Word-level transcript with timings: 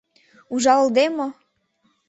—Ужалыде 0.53 1.05
мо! 1.17 1.27